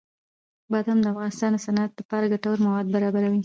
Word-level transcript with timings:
بادام 0.71 0.97
د 1.01 1.05
افغانستان 1.13 1.51
د 1.53 1.57
صنعت 1.65 1.91
لپاره 1.99 2.29
ګټور 2.33 2.57
مواد 2.65 2.85
برابروي. 2.95 3.39